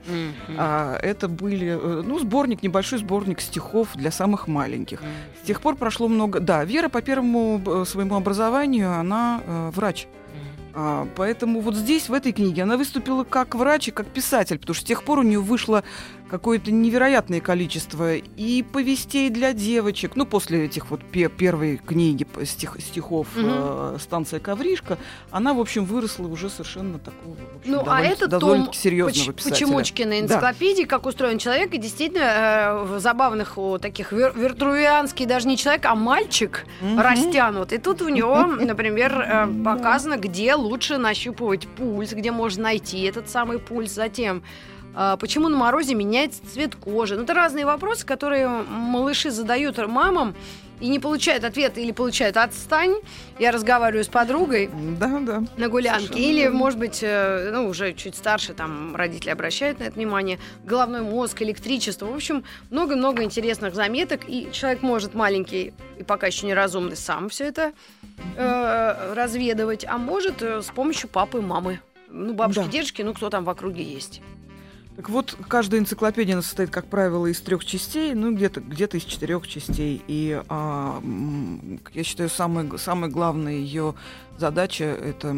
[0.56, 5.02] А, это были, э, ну, сборник, небольшой сборник стихов для самых маленьких.
[5.42, 6.40] С тех пор прошло много...
[6.40, 10.08] Да, Вера по первому э, своему образованию, она э, врач.
[10.80, 14.74] А, поэтому вот здесь, в этой книге, она выступила как врач и как писатель, потому
[14.74, 15.82] что с тех пор у нее вышло
[16.28, 20.12] какое-то невероятное количество и повестей для девочек.
[20.14, 23.46] Ну, после этих вот пе- первой книги стих- стихов Мгм.
[23.48, 24.98] э, «Станция Ковришка»,
[25.30, 28.78] она, в общем, выросла уже совершенно такого, в общем, Ну, а довольно- это том довольно-таки
[28.78, 29.66] серьезного Поч- писателя.
[29.66, 30.26] Почемучкиной Да.
[30.26, 35.56] энциклопедии, как устроен человек, и действительно э, в забавных о, таких вер- виртруианский даже не
[35.56, 37.00] человек, а мальчик Мгм.
[37.00, 37.72] растянут.
[37.72, 43.28] И тут у него, например, э, показано, где лучше нащупывать пульс, где можно найти этот
[43.30, 43.92] самый пульс.
[43.92, 44.42] Затем
[45.20, 47.16] Почему на морозе меняется цвет кожи?
[47.16, 50.34] Ну, это разные вопросы, которые малыши задают мамам
[50.80, 52.94] и не получают ответа или получают отстань.
[53.38, 55.42] Я разговариваю с подругой, Да, да.
[55.56, 56.06] на гулянке.
[56.06, 56.58] Совершенно Или, верно.
[56.58, 60.38] может быть, э, ну, уже чуть старше, там, родители обращают на это внимание.
[60.64, 62.06] Головной мозг, электричество.
[62.06, 64.28] В общем, много-много интересных заметок.
[64.28, 67.72] И человек может маленький и пока еще неразумный сам все это
[68.36, 71.80] э, разведывать, а может э, с помощью папы и мамы.
[72.08, 72.66] Ну, бабушки, Да.
[72.68, 74.22] дедушки, ну, кто там в округе есть.
[74.98, 79.46] Так вот, каждая энциклопедия состоит, как правило, из трех частей, ну, где-то где из четырех
[79.46, 80.02] частей.
[80.08, 81.00] И а,
[81.94, 83.94] я считаю, самая, самая главная ее
[84.38, 85.36] задача это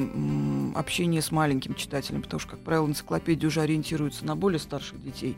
[0.75, 5.37] общение с маленьким читателем, потому что, как правило, энциклопедии уже ориентируются на более старших детей.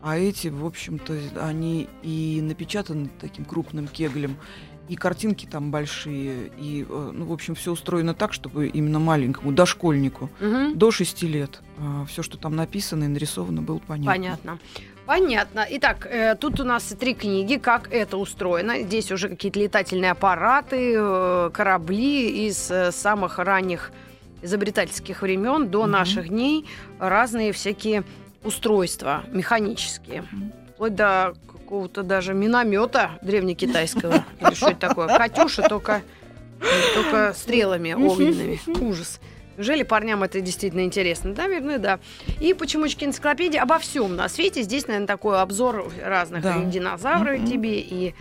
[0.00, 4.38] А эти, в общем-то, они и напечатаны таким крупным кеглем,
[4.88, 9.52] и картинки там большие, и, э, ну, в общем, все устроено так, чтобы именно маленькому,
[9.52, 10.78] дошкольнику, Мгм.
[10.78, 11.60] до 6 лет.
[12.08, 14.12] все, что там написано и нарисовано, было понятно.
[14.12, 14.58] Понятно.
[15.06, 15.64] Понятно.
[15.70, 18.82] Итак, э, тут у нас три книги, как это устроено.
[18.82, 23.92] Здесь уже какие-то летательные аппараты, э, корабли из э, самых ранних
[24.42, 25.90] изобретательских времен до Мгм.
[25.92, 26.66] наших дней,
[26.98, 28.02] разные всякие
[28.44, 30.22] устройства механические.
[30.32, 30.52] Мгм.
[30.74, 31.34] Вплоть до
[31.68, 34.24] какого-то даже миномета древнекитайского.
[34.40, 35.06] Или что это такое?
[35.06, 36.00] Катюша, только,
[36.94, 38.58] только стрелами огненными.
[38.80, 39.20] Ужас.
[39.58, 41.34] Неужели парням это действительно интересно?
[41.36, 41.98] Наверное, да.
[42.40, 44.62] И почемучки энциклопедии обо всем на свете.
[44.62, 46.56] Здесь, наверное, такой обзор разных Да.
[46.56, 47.46] и динозавры Мгм.
[47.46, 48.14] тебе, и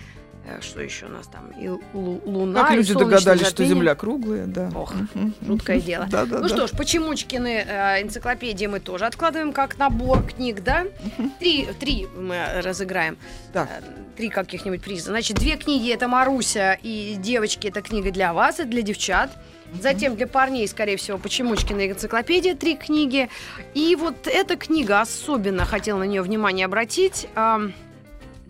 [0.61, 1.49] что еще у нас там?
[1.59, 3.75] И лу- луна, Как люди догадались, что затмение.
[3.75, 4.69] Земля круглая, да.
[4.75, 4.93] Ох,
[5.45, 6.05] жуткое дело.
[6.09, 6.49] Да, да, Ну да.
[6.49, 10.85] что ж, почемучкины э, энциклопедии мы тоже откладываем как набор книг, да?
[11.39, 13.17] Три, три мы разыграем.
[13.53, 13.67] Да.
[13.69, 13.81] Э,
[14.17, 15.11] Три каких-нибудь приза.
[15.11, 19.29] Значит, две книги это Маруся и девочки это книга для вас и для девчат.
[19.81, 23.29] Затем для парней, скорее всего, Почемучкина энциклопедия, три книги.
[23.75, 27.27] И вот эта книга особенно хотела на нее внимание обратить.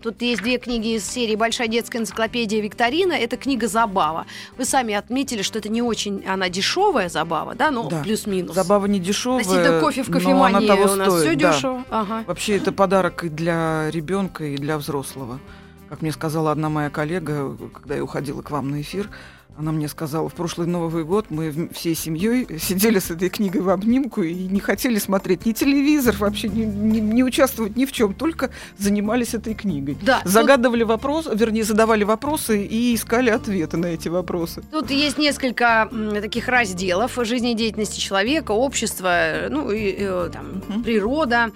[0.02, 3.14] Тут есть две книги из серии «Большая детская энциклопедия Викторина».
[3.14, 4.26] Это книга «Забава».
[4.56, 7.70] Вы сами отметили, что это не очень она дешевая забава, да?
[7.72, 8.02] Ну, Да.
[8.02, 8.54] плюс-минус.
[8.54, 11.52] Забава не дешевая, Относительно кофе в но она кофемании того у нас стоит, все да.
[11.52, 11.84] дешево.
[11.90, 12.24] Ага.
[12.26, 15.40] Вообще это подарок и для ребенка, и для взрослого.
[15.88, 19.10] Как мне сказала одна моя коллега, когда я уходила к вам на эфир,
[19.58, 23.68] она мне сказала, в прошлый Новый год мы всей семьей сидели с этой книгой в
[23.70, 28.14] обнимку и не хотели смотреть ни телевизор, вообще не, не- не участвовать ни в чем,
[28.14, 29.98] только занимались этой книгой.
[30.00, 34.62] Да, тут- Загадывали вопросы, вернее, задавали вопросы и искали ответы на эти вопросы.
[34.70, 35.90] Тут есть несколько
[36.20, 40.82] таких разделов жизнедеятельности человека, общества, э, ну и э, там Мгм.
[40.84, 41.50] природа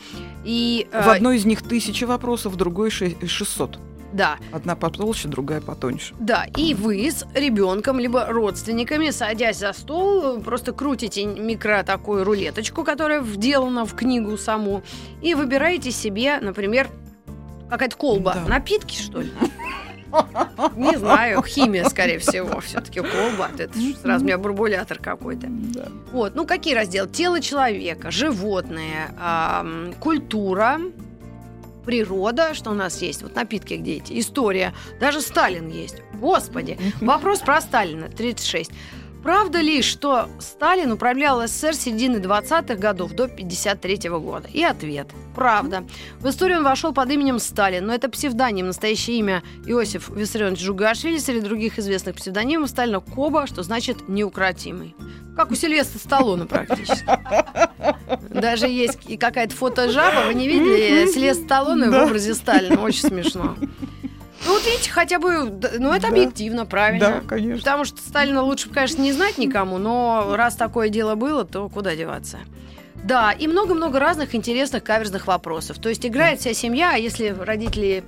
[0.45, 3.79] и э, В одной из них тысяча вопросов, в другой ше- 600.
[4.13, 6.15] Да, Одна потолще, другая потоньше.
[6.19, 12.85] да, и вы с ребенком либо родственниками, садясь за стол, просто крутите микро такую рулеточку,
[12.85, 14.83] которая вделана в книгу саму,
[15.23, 16.89] и выбираете себе, например,
[17.71, 18.49] какая-то колба, Да.
[18.51, 19.33] напитки что ли?
[20.77, 23.49] Не знаю, химия, скорее всего, все-таки колба.
[23.57, 23.73] Это
[24.03, 25.47] сразу у меня бурбулятор какой-то.
[25.49, 25.89] Да.
[26.13, 27.09] Вот, ну какие разделы?
[27.09, 29.09] Тело человека, животные,
[30.01, 30.79] культура,
[31.85, 35.97] природа, что у нас есть, вот напитки где эти, история, даже Сталин есть.
[36.15, 38.71] Господи, вопрос про Сталина, 36.
[39.23, 44.49] Правда ли, что Сталин управлял СССР с середины 20-х годов до 53 года?
[44.53, 45.07] И ответ.
[45.37, 45.85] Правда.
[46.19, 48.67] В историю он вошел под именем Сталин, но это псевдоним.
[48.67, 54.97] Настоящее имя Иосиф Виссарионович Жугашвили среди других известных псевдонимов Сталина Коба, что значит неукротимый.
[55.37, 57.07] Как у Сильвестра Сталлоне практически.
[58.43, 62.05] Даже есть и какая-то фотожаба, вы не видели Сильвестра Сталлоне в Да.
[62.07, 63.55] образе Сталина, очень смешно.
[64.45, 65.45] Ну вот видите, хотя бы,
[65.79, 66.09] ну это Да.
[66.09, 67.21] объективно, правильно.
[67.23, 67.59] Да, конечно.
[67.59, 71.95] Потому что Сталина лучше, конечно, не знать никому, но раз такое дело было, то куда
[71.95, 72.39] деваться?
[73.05, 75.79] Да, и много-много разных интересных каверзных вопросов.
[75.79, 78.03] То есть играет вся семья, а если родители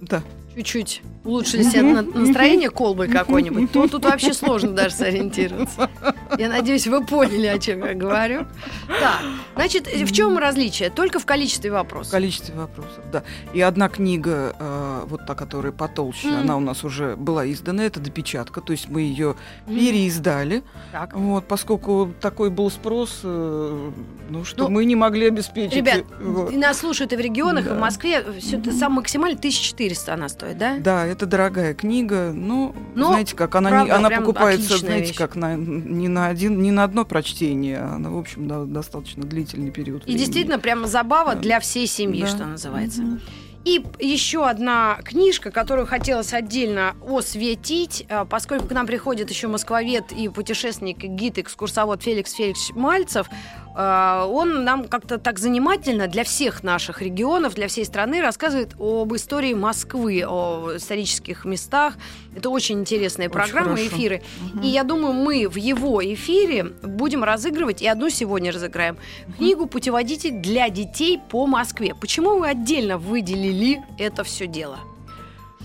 [0.00, 0.22] Да.
[0.56, 5.90] чуть-чуть улучшили себе на- настроение колбой какой-нибудь, то тут вообще сложно даже сориентироваться.
[6.38, 8.46] Я надеюсь, вы поняли, о чем я говорю.
[8.88, 9.20] Так,
[9.54, 10.90] значит, в чем различие?
[10.90, 12.12] Только в количестве В вопросов.
[12.12, 13.22] количестве вопросов, да.
[13.52, 16.40] И одна книга, э, вот та, которая потолще, Мгм.
[16.40, 19.34] она у нас уже была издана, это допечатка, то есть мы ее
[19.66, 20.62] переиздали.
[20.92, 21.14] Так.
[21.14, 23.90] Вот, поскольку такой был спрос, э,
[24.30, 25.74] ну что Ну, мы не могли обеспечить.
[25.76, 26.52] Ребят, Вот.
[26.54, 27.78] нас слушают и в регионах, и в Да.
[27.78, 28.24] Москве.
[28.38, 30.76] Все, сам максимально 1400 она стоит, да?
[30.78, 35.08] Да, это дорогая книга, но, Но, знаете, как она, не- правда, она прям покупается, знаете,
[35.08, 35.16] вещь.
[35.16, 39.24] как на, не на один, не на одно прочтение, а на, в общем, на достаточно
[39.24, 40.02] длительный период.
[40.02, 40.18] И времени.
[40.18, 41.40] действительно прямо забава Да.
[41.40, 42.26] для всей семьи, Да.
[42.28, 43.02] что называется.
[43.02, 43.20] Мгм.
[43.62, 50.12] И еще одна книжка, которую хотелось отдельно осветить, э, поскольку к нам приходит еще москвовед
[50.12, 53.26] и путешественник, гид, экскурсовод Феликс Феликс Мальцев,
[53.74, 59.54] он нам как-то так занимательно для всех наших регионов, для всей страны рассказывает об истории
[59.54, 61.94] Москвы, о исторических местах.
[62.34, 63.96] Это очень интересные Очень программы, хорошо.
[63.96, 64.22] эфиры.
[64.54, 64.62] Мгм.
[64.62, 68.96] И я думаю, мы в его эфире будем разыгрывать, и одну сегодня разыграем,
[69.38, 71.94] книгу «Путеводитель для детей по Москве».
[71.94, 74.78] Почему вы отдельно выделили это все дело?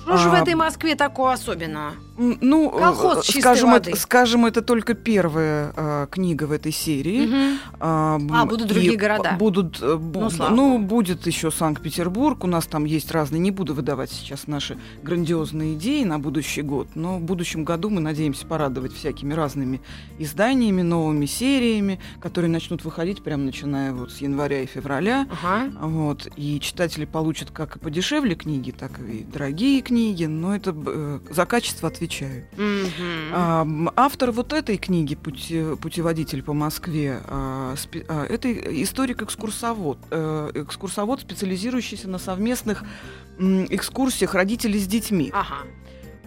[0.01, 1.93] Что же в А, этой Москве такого особенного?
[2.17, 3.91] Ну, э, Колхоз э, скажем, воды.
[3.91, 7.25] это, скажем, это только первая э, книга в этой серии.
[7.25, 7.59] Мгм.
[7.79, 9.35] А, А, будут другие города?
[9.37, 12.43] Будут, э, Ну, слава ну, будет еще Санкт-Петербург.
[12.43, 13.39] У нас там есть разные.
[13.39, 17.99] Не буду выдавать сейчас наши грандиозные идеи на будущий год, но в будущем году мы
[17.99, 19.81] надеемся порадовать всякими разными
[20.17, 25.27] изданиями, новыми сериями, которые начнут выходить прямо начиная вот с января и февраля.
[25.43, 25.71] Ага.
[25.81, 31.19] Вот, и читатели получат как и подешевле книги, так и дорогие книги, но это э,
[31.29, 32.45] за качество отвечаю.
[32.57, 37.75] М, автор вот этой книги «Пути- «Путеводитель по Москве» а,
[38.07, 42.83] а, это историк-экскурсовод, э, экскурсовод, специализирующийся на совместных
[43.37, 45.31] экскурсиях родителей с детьми.
[45.33, 45.55] Ага.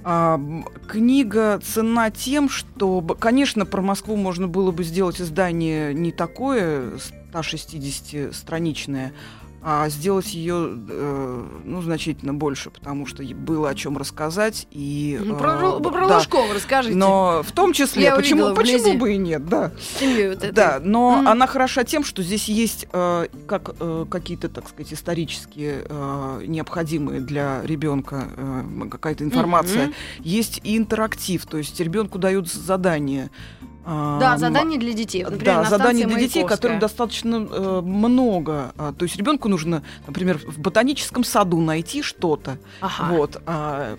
[0.05, 0.41] А,
[0.87, 6.99] книга цена тем, что, конечно, про Москву можно было бы сделать издание не такое
[7.33, 9.13] 160-страничное,
[9.71, 10.55] а сделать ее
[11.65, 14.67] ну, значительно больше, потому что было о чем рассказать.
[14.71, 16.17] И, Ну, э, Про, Ру- про да.
[16.17, 16.97] Лужкова расскажите.
[16.97, 19.73] Но в том числе, Я почему, почему бы и нет, да.
[20.01, 20.53] Семью вот этой.
[20.53, 21.29] Да, но Мгм.
[21.29, 27.21] она хороша тем, что здесь есть э, как э, какие-то, так сказать, исторические э, необходимые
[27.21, 29.89] для ребенка э, какая-то информация.
[29.89, 29.95] Мгм.
[30.21, 33.31] Есть и интерактив, то есть ребенку дают задание.
[33.91, 35.25] А, Да, задания для детей.
[35.25, 38.73] Например, да, задания для детей, которых достаточно э, много.
[38.77, 42.59] А, то есть ребенку нужно, например, в ботаническом саду найти что-то.
[42.83, 43.15] Ага.
[43.15, 43.43] Вот.
[43.47, 43.97] а,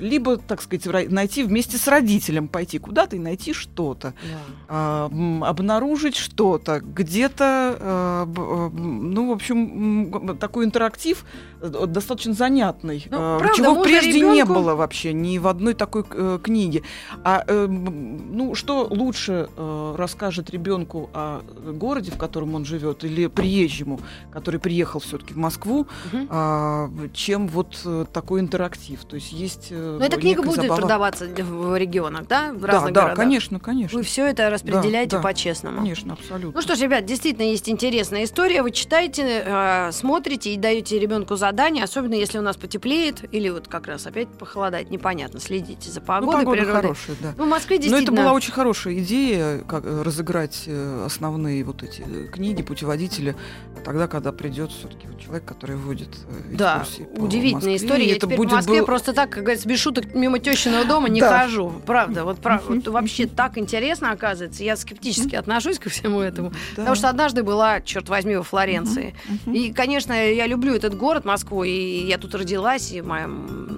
[0.00, 4.14] либо, так сказать, найти вместе с родителем, пойти куда-то и найти что-то.
[4.22, 4.38] Да.
[4.68, 5.10] а,
[5.48, 11.24] обнаружить что-то, где-то, э, э, ну, в общем, такой интерактив
[11.60, 15.74] э, достаточно занятный, Ну, э, правда, чего прежде не ребёнку- было вообще ни в одной
[15.74, 16.82] такой э, книге.
[17.24, 21.40] А э, ну, что лучше э, расскажет ребенку о
[21.72, 24.00] городе, в котором он живет, или приезжему,
[24.30, 26.26] который приехал все-таки в Москву, Мгм.
[26.30, 29.04] а, чем вот э, такой интерактив.
[29.04, 29.57] То есть есть.
[29.70, 30.76] Э, Но эта книга будет забава.
[30.80, 32.52] продаваться в регионах, да?
[32.52, 33.16] В Да, разных да, городах?
[33.18, 33.98] конечно, конечно.
[33.98, 35.22] Вы все это распределяете да.
[35.22, 35.78] по-честному.
[35.78, 36.52] Конечно, абсолютно.
[36.54, 38.62] Ну что ж, ребят, действительно есть интересная история.
[38.62, 43.68] Вы читаете, э, смотрите и даете ребенку задание, особенно если у нас потеплеет или вот
[43.68, 45.40] как раз опять похолодает, непонятно.
[45.40, 46.82] Следите за Ну, погодой, погода природой.
[46.82, 47.34] хорошая, да.
[47.36, 48.14] Ну, в Москве Но действительно.
[48.14, 50.68] это была очень хорошая идея, как э, разыграть
[51.04, 53.36] основные вот эти книги, путеводители,
[53.84, 56.08] тогда, когда придет все-таки человек, который вводит
[56.52, 58.04] Да, экскурсии по удивительная история.
[58.04, 60.84] И Я это теперь будет в Москве был- просто так, говорится, без шуток мимо тещиного
[60.84, 61.40] дома не Да.
[61.40, 61.72] хожу.
[61.86, 64.62] Правда, вот, прав- вот вообще так интересно оказывается.
[64.62, 66.50] Я скептически отношусь ко всему этому.
[66.50, 66.56] Да.
[66.76, 69.14] Потому что однажды была, черт возьми, во Флоренции.
[69.46, 71.70] И, конечно, я люблю этот город, Москву, и
[72.06, 73.24] я тут родилась, и мои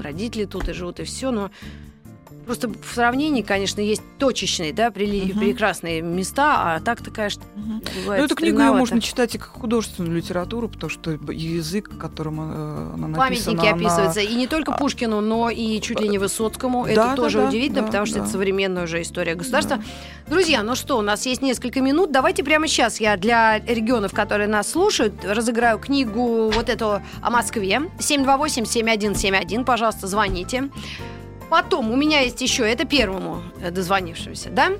[0.02, 1.50] родители тут и живут, и все, но
[2.46, 5.38] просто в сравнении, конечно, есть точечные, да, Мгм.
[5.38, 7.42] прекрасные места, а так-то, конечно,
[8.03, 12.40] бывает Ну, эту книгу ее можно читать и как художественную литературу, потому что язык, которым
[12.40, 13.16] э, она написана...
[13.16, 16.85] Памятники она- описываются и не только а, Пушкину, но и чуть ли не Высоцкому.
[16.85, 18.22] Да, это да, тоже да, удивительно, да, потому что да.
[18.22, 19.76] это современная уже история государства.
[19.76, 19.83] Да.
[20.31, 22.12] Друзья, ну что, у нас есть несколько минут.
[22.12, 27.83] Давайте прямо сейчас я для регионов, которые нас слушают, разыграю книгу вот эту о Москве.
[27.98, 30.70] 728-7171, пожалуйста, звоните.
[31.51, 34.71] Потом у меня есть еще, это первому э, дозвонившемуся, да?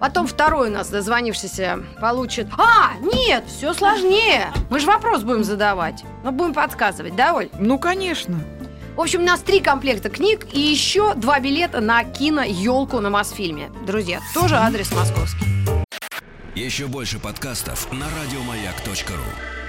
[0.00, 2.48] Потом второй у нас дозвонившийся получит...
[2.58, 4.52] А, нет, все сложнее.
[4.68, 6.02] Мы же вопрос будем задавать.
[6.24, 7.48] Но будем подсказывать, да, Оль?
[7.58, 8.40] Ну, конечно.
[8.96, 13.10] В общем, у нас три комплекта книг и еще два билета на кино «Елку» на
[13.10, 13.70] Мосфильме.
[13.86, 15.46] Друзья, тоже адрес московский.
[16.56, 19.65] Еще больше подкастов на радиомаяк.ру.